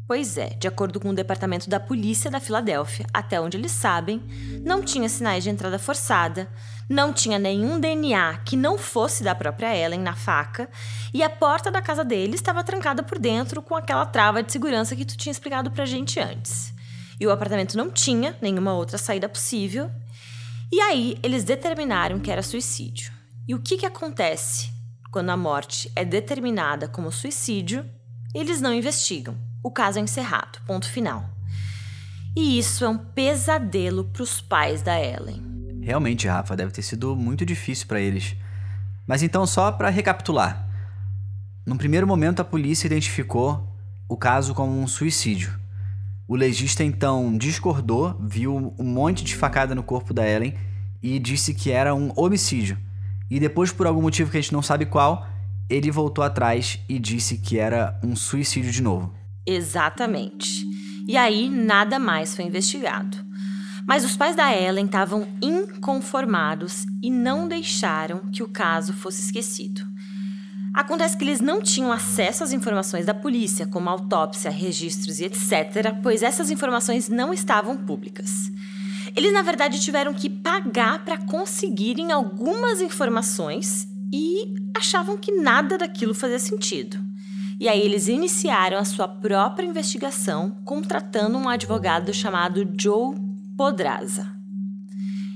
[0.06, 4.22] Pois é, de acordo com o departamento da polícia da Filadélfia, até onde eles sabem,
[4.64, 6.48] não tinha sinais de entrada forçada,
[6.88, 10.70] não tinha nenhum DNA que não fosse da própria Ellen na faca,
[11.12, 14.94] e a porta da casa dele estava trancada por dentro com aquela trava de segurança
[14.94, 16.72] que tu tinha explicado pra gente antes.
[17.18, 19.90] E o apartamento não tinha nenhuma outra saída possível.
[20.72, 23.12] E aí eles determinaram que era suicídio.
[23.46, 24.70] E o que, que acontece
[25.10, 27.84] quando a morte é determinada como suicídio?
[28.34, 30.60] Eles não investigam o caso é encerrado.
[30.64, 31.28] Ponto final.
[32.36, 35.42] E isso é um pesadelo para os pais da Ellen.
[35.82, 38.36] Realmente, Rafa, deve ter sido muito difícil para eles.
[39.08, 40.68] Mas então, só para recapitular.
[41.66, 43.76] No primeiro momento, a polícia identificou
[44.08, 45.58] o caso como um suicídio.
[46.28, 50.54] O legista então discordou, viu um monte de facada no corpo da Ellen
[51.00, 52.76] e disse que era um homicídio.
[53.30, 55.26] E depois, por algum motivo que a gente não sabe qual,
[55.70, 59.14] ele voltou atrás e disse que era um suicídio de novo.
[59.46, 60.64] Exatamente.
[61.06, 63.16] E aí nada mais foi investigado.
[63.86, 69.82] Mas os pais da Ellen estavam inconformados e não deixaram que o caso fosse esquecido.
[70.76, 75.96] Acontece que eles não tinham acesso às informações da polícia, como autópsia, registros e etc.,
[76.02, 78.52] pois essas informações não estavam públicas.
[79.16, 86.12] Eles, na verdade, tiveram que pagar para conseguirem algumas informações e achavam que nada daquilo
[86.12, 86.98] fazia sentido.
[87.58, 93.16] E aí eles iniciaram a sua própria investigação, contratando um advogado chamado Joe
[93.56, 94.35] Podraza.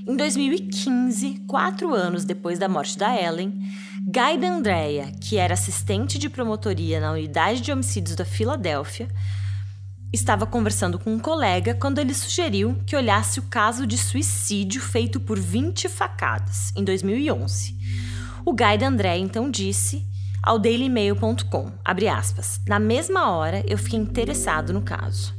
[0.07, 3.53] Em 2015, quatro anos depois da morte da Ellen,
[4.03, 9.07] Guy D'Andrea, que era assistente de promotoria na unidade de homicídios da Filadélfia,
[10.11, 15.19] estava conversando com um colega quando ele sugeriu que olhasse o caso de suicídio feito
[15.19, 17.75] por 20 facadas, em 2011.
[18.43, 20.03] O Guy D'Andrea então disse
[20.41, 22.59] ao dailymail.com, abre aspas.
[22.67, 25.31] Na mesma hora, eu fiquei interessado no caso.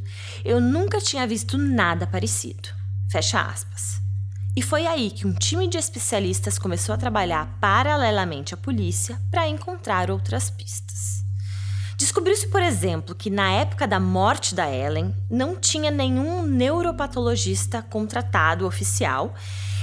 [0.44, 2.68] Eu nunca tinha visto nada parecido.
[3.10, 4.01] Fecha aspas.
[4.54, 9.48] E foi aí que um time de especialistas começou a trabalhar paralelamente à polícia para
[9.48, 11.24] encontrar outras pistas.
[11.96, 18.66] Descobriu-se, por exemplo, que na época da morte da Ellen não tinha nenhum neuropatologista contratado
[18.66, 19.34] oficial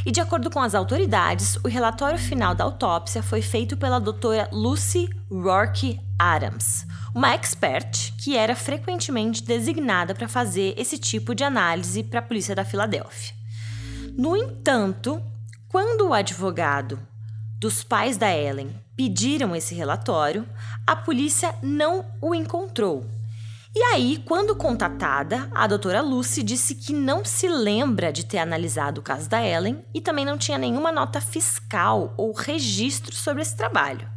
[0.05, 4.49] e, de acordo com as autoridades, o relatório final da autópsia foi feito pela doutora
[4.51, 12.03] Lucy Rourke Adams, uma expert que era frequentemente designada para fazer esse tipo de análise
[12.03, 13.38] para a polícia da Filadélfia.
[14.19, 15.19] No entanto,
[15.67, 16.99] quando o advogado
[17.57, 20.47] dos pais da Ellen pediram esse relatório,
[20.85, 23.05] a polícia não o encontrou
[23.75, 28.99] e aí, quando contatada, a doutora Lucy disse que não se lembra de ter analisado
[28.99, 33.55] o caso da Ellen e também não tinha nenhuma nota fiscal ou registro sobre esse
[33.55, 34.09] trabalho.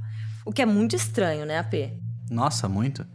[0.44, 1.92] O que é muito estranho, né, AP?
[2.30, 3.06] Nossa, muito.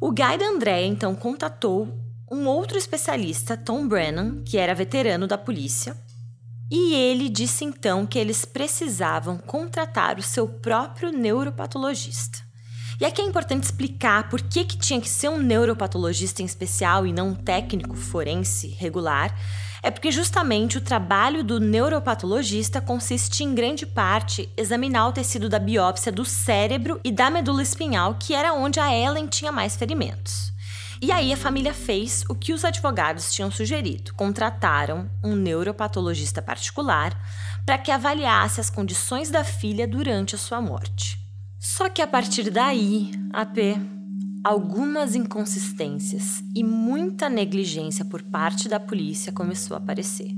[0.00, 1.94] O Guy da Andrea então contatou
[2.30, 5.96] um outro especialista, Tom Brennan, que era veterano da polícia,
[6.72, 12.38] E ele disse então que eles precisavam contratar o seu próprio neuropatologista.
[13.00, 17.04] E aqui é importante explicar por que, que tinha que ser um neuropatologista em especial
[17.04, 19.36] e não um técnico forense regular.
[19.82, 25.58] É porque justamente o trabalho do neuropatologista consiste em grande parte examinar o tecido da
[25.58, 30.52] biópsia do cérebro e da medula espinhal, que era onde a Ellen tinha mais ferimentos.
[31.02, 37.16] E aí a família fez o que os advogados tinham sugerido: contrataram um neuropatologista particular
[37.64, 41.18] para que avaliasse as condições da filha durante a sua morte.
[41.58, 43.78] Só que a partir daí, AP,
[44.42, 50.30] algumas inconsistências e muita negligência por parte da polícia começou a aparecer.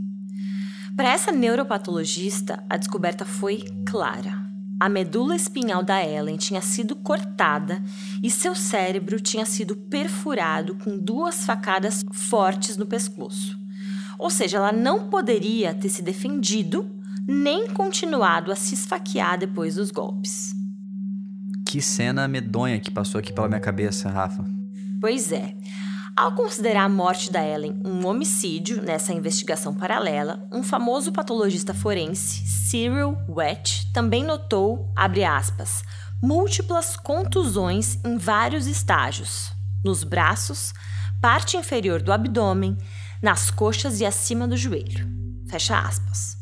[0.96, 4.41] Para essa neuropatologista, a descoberta foi clara.
[4.83, 7.81] A medula espinhal da Ellen tinha sido cortada
[8.21, 13.57] e seu cérebro tinha sido perfurado com duas facadas fortes no pescoço.
[14.18, 16.85] Ou seja, ela não poderia ter se defendido
[17.25, 20.53] nem continuado a se esfaquear depois dos golpes.
[21.64, 24.45] Que cena medonha que passou aqui pela minha cabeça, Rafa.
[25.01, 25.55] Pois é.
[26.14, 32.46] Ao considerar a morte da Ellen um homicídio nessa investigação paralela, um famoso patologista forense,
[32.46, 35.83] Cyril Wetch, também notou, abre aspas,
[36.22, 40.75] múltiplas contusões em vários estágios, nos braços,
[41.18, 42.77] parte inferior do abdômen,
[43.22, 45.09] nas coxas e acima do joelho.
[45.48, 46.37] Fecha aspas.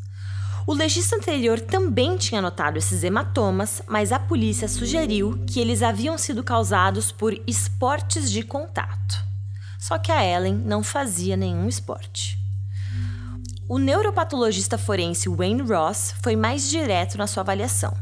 [0.66, 6.18] O legista anterior também tinha notado esses hematomas, mas a polícia sugeriu que eles haviam
[6.18, 9.29] sido causados por esportes de contato.
[9.80, 12.38] Só que a Ellen não fazia nenhum esporte.
[13.66, 17.96] O neuropatologista forense Wayne Ross foi mais direto na sua avaliação.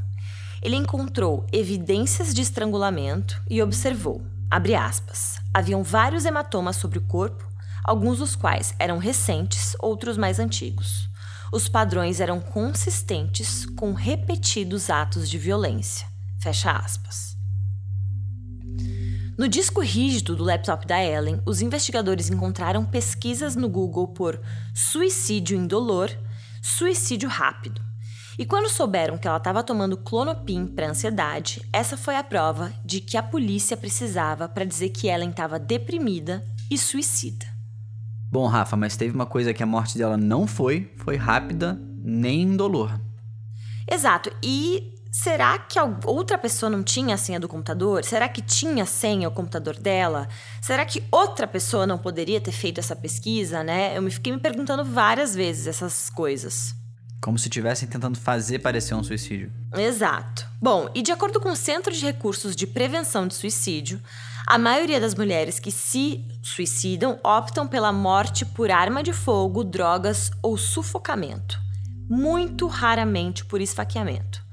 [0.61, 7.47] Ele encontrou evidências de estrangulamento e observou, abre aspas, haviam vários hematomas sobre o corpo,
[7.85, 11.09] alguns dos quais eram recentes, outros mais antigos.
[11.53, 16.07] Os padrões eram consistentes com repetidos atos de violência.
[16.41, 17.28] Fecha aspas.
[19.39, 24.41] No disco rígido do laptop da Ellen, os investigadores encontraram pesquisas no Google por
[24.75, 26.11] suicídio indolor,
[26.61, 27.81] suicídio rápido.
[28.37, 33.01] E quando souberam que ela estava tomando clonopin para ansiedade, essa foi a prova de
[33.01, 37.47] que a polícia precisava para dizer que Ellen estava deprimida e suicida.
[38.33, 42.43] Bom, Rafa, mas teve uma coisa que a morte dela não foi, foi rápida, nem
[42.43, 43.01] indolor.
[43.89, 44.33] Exato.
[44.43, 48.05] E Será que outra pessoa não tinha a senha do computador?
[48.05, 50.29] Será que tinha senha o computador dela?
[50.61, 53.97] Será que outra pessoa não poderia ter feito essa pesquisa, né?
[53.97, 56.75] Eu me fiquei me perguntando várias vezes essas coisas.
[57.21, 59.51] Como se estivessem tentando fazer parecer um suicídio.
[59.77, 60.47] Exato.
[60.61, 64.01] Bom, e de acordo com o Centro de Recursos de Prevenção de Suicídio,
[64.47, 70.31] a maioria das mulheres que se suicidam optam pela morte por arma de fogo, drogas
[70.43, 71.59] ou sufocamento.
[72.09, 74.48] Muito raramente por esfaqueamento.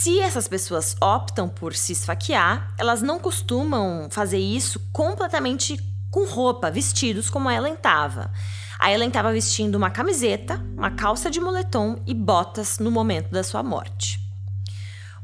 [0.00, 5.76] Se essas pessoas optam por se esfaquear, elas não costumam fazer isso completamente
[6.08, 8.30] com roupa, vestidos como a Ellen estava.
[8.78, 13.42] A Ellen estava vestindo uma camiseta, uma calça de moletom e botas no momento da
[13.42, 14.20] sua morte.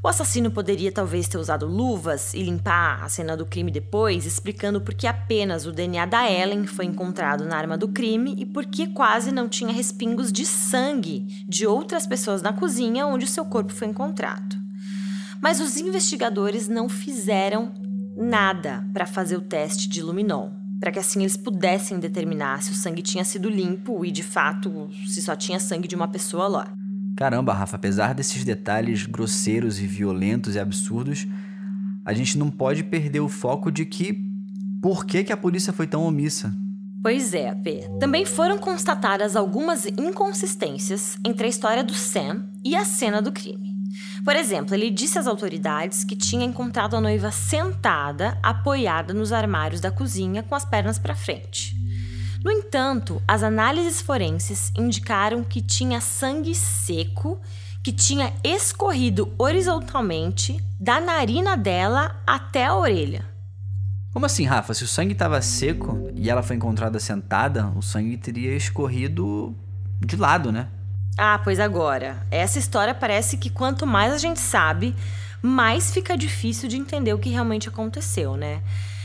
[0.03, 4.81] O assassino poderia talvez ter usado luvas e limpar a cena do crime depois, explicando
[4.81, 8.65] por que apenas o DNA da Ellen foi encontrado na arma do crime e por
[8.65, 13.45] que quase não tinha respingos de sangue de outras pessoas na cozinha onde o seu
[13.45, 14.64] corpo foi encontrado.
[15.41, 17.71] Mas os investigadores não fizeram
[18.15, 22.75] nada para fazer o teste de luminol, para que assim eles pudessem determinar se o
[22.75, 26.73] sangue tinha sido limpo e de fato se só tinha sangue de uma pessoa lá.
[27.15, 31.25] Caramba, Rafa, apesar desses detalhes grosseiros e violentos e absurdos,
[32.03, 34.25] a gente não pode perder o foco de que
[34.81, 36.53] por que, que a polícia foi tão omissa.
[37.01, 37.87] Pois é, P.
[37.99, 43.74] Também foram constatadas algumas inconsistências entre a história do Sam e a cena do crime.
[44.23, 49.81] Por exemplo, ele disse às autoridades que tinha encontrado a noiva sentada, apoiada nos armários
[49.81, 51.75] da cozinha, com as pernas para frente.
[52.43, 57.41] No entanto, as análises forenses indicaram que tinha sangue seco
[57.85, 63.23] que tinha escorrido horizontalmente da narina dela até a orelha.
[64.11, 64.73] Como assim, Rafa?
[64.73, 69.55] Se o sangue estava seco e ela foi encontrada sentada, o sangue teria escorrido
[69.99, 70.67] de lado, né?
[71.17, 72.17] Ah, pois agora.
[72.29, 74.93] Essa história parece que quanto mais a gente sabe,
[75.41, 78.61] mais fica difícil de entender o que realmente aconteceu, né?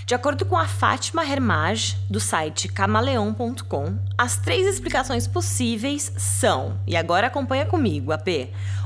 [0.06, 6.96] De acordo com a Fátima Hermage, do site camaleão.com, as três explicações possíveis são, e
[6.96, 8.26] agora acompanha comigo, AP.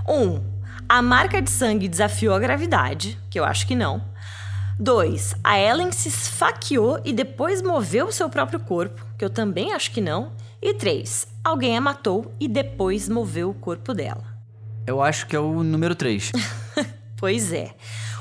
[0.06, 0.12] 1.
[0.12, 0.44] Um,
[0.86, 4.02] a marca de sangue desafiou a gravidade, que eu acho que não.
[4.78, 5.36] 2.
[5.42, 10.02] A Ellen se esfaqueou e depois moveu seu próprio corpo, que eu também acho que
[10.02, 10.32] não.
[10.60, 11.28] E 3.
[11.42, 14.24] Alguém a matou e depois moveu o corpo dela.
[14.86, 16.32] Eu acho que é o número 3.
[17.16, 17.74] pois é.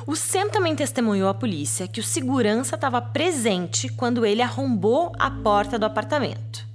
[0.05, 5.31] O Sam também testemunhou à polícia que o segurança estava presente quando ele arrombou a
[5.31, 6.65] porta do apartamento.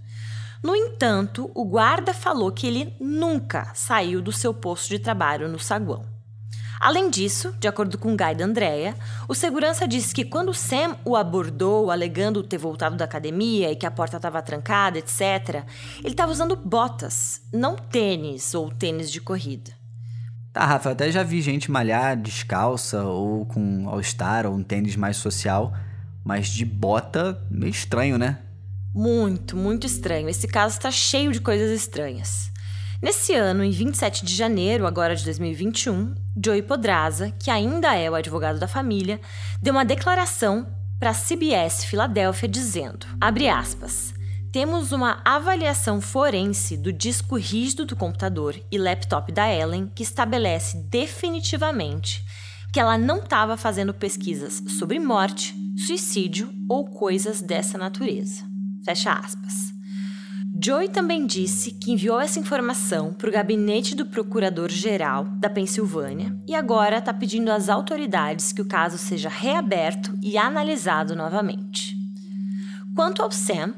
[0.63, 5.59] No entanto, o guarda falou que ele nunca saiu do seu posto de trabalho no
[5.59, 6.18] saguão.
[6.81, 8.95] Além disso, de acordo com Guy da Andrea,
[9.29, 13.87] o segurança disse que quando Sam o abordou, alegando ter voltado da academia e que
[13.87, 15.65] a porta estava trancada, etc.,
[15.99, 19.73] ele estava usando botas, não tênis ou tênis de corrida.
[20.53, 25.17] Tá, Rafa, até já vi gente malhar descalça ou com All-Star ou um tênis mais
[25.17, 25.73] social,
[26.25, 28.39] mas de bota, meio estranho, né?
[28.95, 30.29] Muito, muito estranho.
[30.29, 32.51] Esse caso está cheio de coisas estranhas.
[33.01, 38.15] Nesse ano, em 27 de janeiro, agora de 2021, Joey Podraza, que ainda é o
[38.17, 39.21] advogado da família,
[39.63, 40.67] deu uma declaração
[40.99, 44.13] para a CBS Filadélfia dizendo, abre aspas,
[44.51, 50.79] temos uma avaliação forense do disco rígido do computador e laptop da Ellen que estabelece
[50.91, 52.25] definitivamente
[52.73, 55.55] que ela não estava fazendo pesquisas sobre morte,
[55.87, 58.43] suicídio ou coisas dessa natureza.
[58.85, 59.78] Fecha aspas.
[60.61, 66.55] Joy também disse que enviou essa informação para o gabinete do procurador-geral da Pensilvânia e
[66.55, 71.97] agora está pedindo às autoridades que o caso seja reaberto e analisado novamente.
[72.93, 73.73] Quanto ao Sam,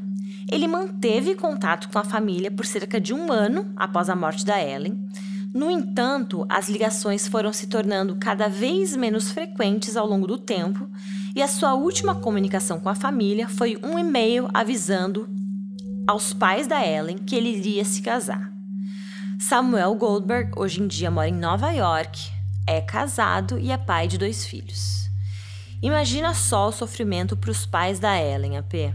[0.51, 4.59] ele manteve contato com a família por cerca de um ano após a morte da
[4.59, 5.07] Ellen.
[5.53, 10.89] No entanto, as ligações foram se tornando cada vez menos frequentes ao longo do tempo
[11.37, 15.28] e a sua última comunicação com a família foi um e-mail avisando
[16.07, 18.51] aos pais da Ellen que ele iria se casar.
[19.38, 22.30] Samuel Goldberg hoje em dia mora em Nova York,
[22.66, 25.11] é casado e é pai de dois filhos.
[25.82, 28.94] Imagina só o sofrimento para os pais da Ellen, AP.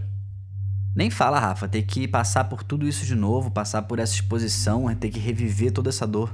[0.95, 4.93] Nem fala, Rafa, ter que passar por tudo isso de novo, passar por essa exposição,
[4.95, 6.33] ter que reviver toda essa dor.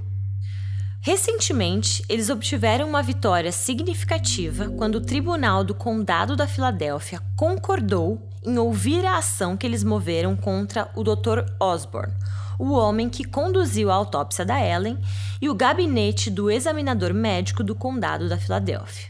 [0.99, 8.57] Recentemente, eles obtiveram uma vitória significativa quando o Tribunal do Condado da Filadélfia concordou em
[8.57, 11.45] ouvir a ação que eles moveram contra o Dr.
[11.59, 12.13] Osborne,
[12.57, 14.99] o homem que conduziu a autópsia da Ellen,
[15.41, 19.09] e o gabinete do examinador médico do Condado da Filadélfia.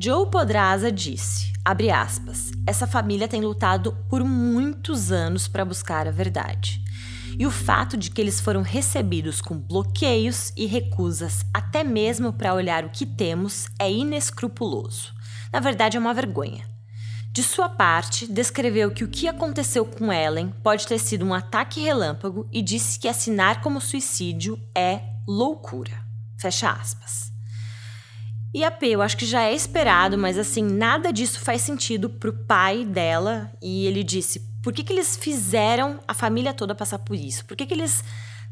[0.00, 6.82] Joe Podraza disse, aspas, essa família tem lutado por muitos anos para buscar a verdade.
[7.38, 12.54] E o fato de que eles foram recebidos com bloqueios e recusas até mesmo para
[12.54, 15.12] olhar o que temos é inescrupuloso.
[15.52, 16.77] Na verdade, é uma vergonha.
[17.38, 21.80] De sua parte, descreveu que o que aconteceu com Ellen pode ter sido um ataque
[21.80, 26.04] relâmpago e disse que assinar como suicídio é loucura.
[26.36, 27.32] Fecha aspas.
[28.52, 32.10] E a P, eu acho que já é esperado, mas assim, nada disso faz sentido
[32.10, 33.52] pro pai dela.
[33.62, 37.44] E ele disse: por que, que eles fizeram a família toda passar por isso?
[37.44, 38.02] Por que, que eles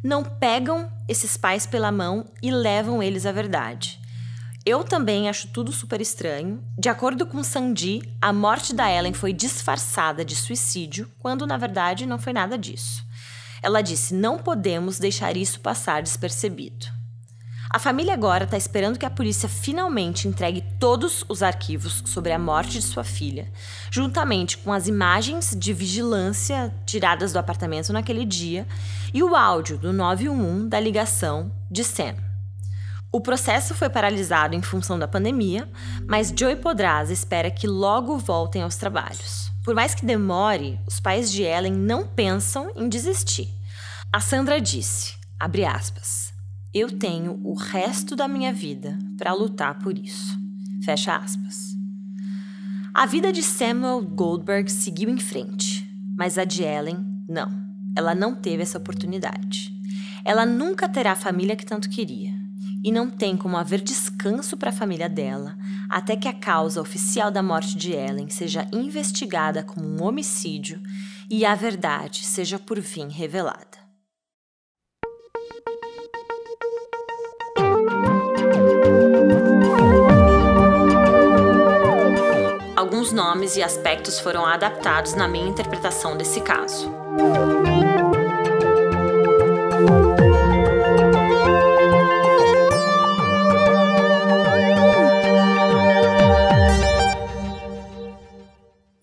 [0.00, 4.05] não pegam esses pais pela mão e levam eles à verdade?
[4.66, 6.60] Eu também acho tudo super estranho.
[6.76, 12.04] De acordo com Sandy, a morte da Ellen foi disfarçada de suicídio, quando na verdade
[12.04, 13.06] não foi nada disso.
[13.62, 16.86] Ela disse: não podemos deixar isso passar despercebido.
[17.70, 22.38] A família agora está esperando que a polícia finalmente entregue todos os arquivos sobre a
[22.38, 23.52] morte de sua filha,
[23.88, 28.66] juntamente com as imagens de vigilância tiradas do apartamento naquele dia
[29.14, 32.25] e o áudio do 911 da ligação de Sam.
[33.16, 35.66] O processo foi paralisado em função da pandemia,
[36.06, 39.50] mas Joey Podraza espera que logo voltem aos trabalhos.
[39.64, 43.48] Por mais que demore, os pais de Ellen não pensam em desistir.
[44.12, 46.30] A Sandra disse, aspas,
[46.74, 50.38] eu tenho o resto da minha vida para lutar por isso.
[50.84, 51.74] Fecha aspas.
[52.92, 57.50] A vida de Samuel Goldberg seguiu em frente, mas a de Ellen não.
[57.96, 59.72] Ela não teve essa oportunidade.
[60.22, 62.35] Ela nunca terá a família que tanto queria.
[62.86, 65.56] E não tem como haver descanso para a família dela
[65.90, 70.80] até que a causa oficial da morte de Ellen seja investigada como um homicídio
[71.28, 73.84] e a verdade seja por fim revelada.
[82.76, 86.88] alguns nomes e aspectos foram adaptados na minha interpretação desse caso.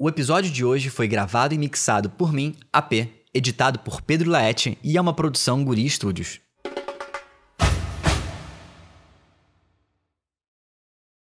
[0.03, 4.77] O episódio de hoje foi gravado e mixado por mim, AP, editado por Pedro Laete
[4.83, 6.41] e é uma produção Guri Studios.